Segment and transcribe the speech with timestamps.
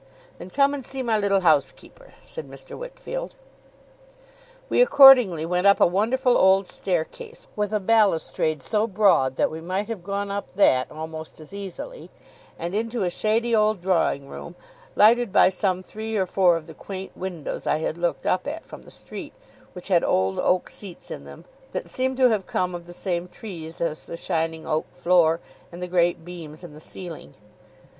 [0.39, 2.75] 'Then come and see my little housekeeper,' said Mr.
[2.75, 3.35] Wickfield.
[4.67, 9.61] We accordingly went up a wonderful old staircase; with a balustrade so broad that we
[9.61, 12.09] might have gone up that, almost as easily;
[12.57, 14.55] and into a shady old drawing room,
[14.95, 18.65] lighted by some three or four of the quaint windows I had looked up at
[18.65, 19.33] from the street:
[19.73, 23.27] which had old oak seats in them, that seemed to have come of the same
[23.27, 25.41] trees as the shining oak floor,
[25.71, 27.35] and the great beams in the ceiling.